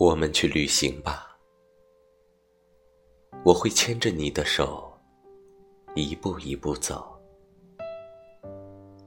[0.00, 1.36] 我们去旅行吧，
[3.44, 4.96] 我会牵着你的手，
[5.96, 7.20] 一步一步走，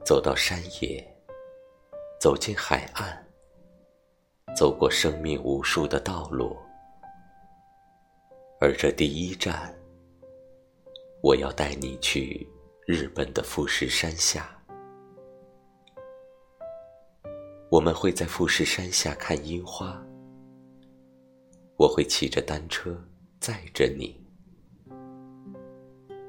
[0.04, 1.02] 走到山野，
[2.20, 3.26] 走进海岸，
[4.54, 6.58] 走过生命无数的道路，
[8.60, 9.74] 而这第一站，
[11.22, 12.46] 我要带你去
[12.86, 14.62] 日本的富士山下。
[17.70, 19.98] 我们会在富士山下看樱花，
[21.76, 22.96] 我会骑着单车
[23.40, 24.20] 载着你，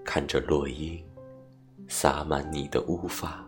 [0.04, 1.04] 看着落英
[1.88, 3.48] 洒满你的乌发，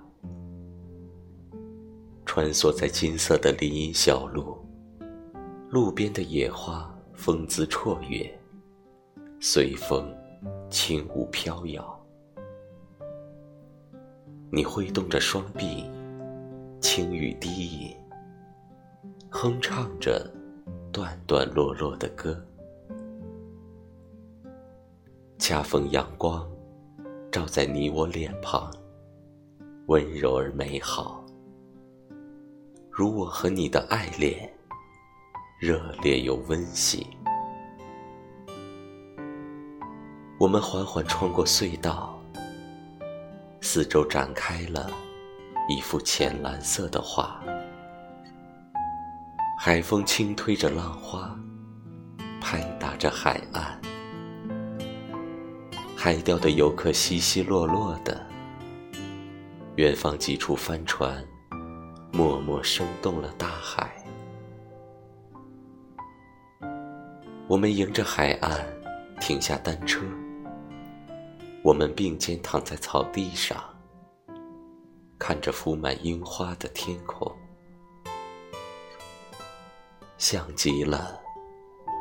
[2.25, 4.57] 穿梭在金色的林荫小路，
[5.69, 8.31] 路边的野花风姿绰约，
[9.39, 10.13] 随风
[10.69, 12.05] 轻舞飘摇，
[14.51, 15.89] 你挥动着双臂。
[16.81, 17.95] 轻语低吟，
[19.31, 20.31] 哼唱着
[20.95, 22.41] 段段落落的歌。
[25.37, 26.49] 恰逢阳光
[27.29, 28.71] 照在你我脸庞，
[29.87, 31.21] 温柔而美好，
[32.89, 34.49] 如我和你的爱恋，
[35.59, 37.05] 热烈又温馨。
[40.39, 42.17] 我们缓缓穿过隧道，
[43.59, 44.89] 四周展开了。
[45.67, 47.43] 一幅浅蓝色的画，
[49.57, 51.35] 海风轻推着浪花，
[52.39, 53.81] 拍打着海岸，
[55.95, 58.27] 海钓的游客稀稀落落的，
[59.77, 61.25] 远方几处帆船，
[62.11, 63.91] 默默生动了大海。
[67.47, 68.63] 我们迎着海岸
[69.19, 70.01] 停下单车，
[71.63, 73.57] 我们并肩躺在草地上。
[75.17, 77.31] 看着铺满樱花的天空，
[80.27, 81.21] 像极了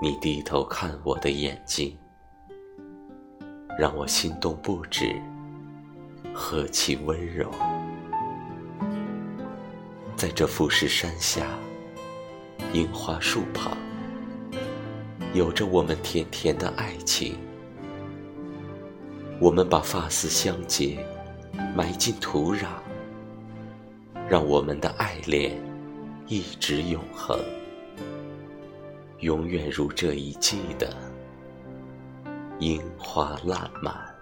[0.00, 1.94] 你低头看我的眼睛，
[3.78, 5.14] 让我心动不止，
[6.32, 7.50] 何其温柔。
[10.16, 11.46] 在这富士山下，
[12.72, 13.76] 樱花树旁，
[15.34, 17.36] 有着我们甜甜的爱情。
[19.38, 20.98] 我们把发丝相结，
[21.76, 22.68] 埋进土壤。
[24.30, 25.60] 让我们的爱恋
[26.26, 27.38] 一直永恒，
[29.24, 30.94] 永远如这一季的
[32.58, 34.13] 樱花烂漫。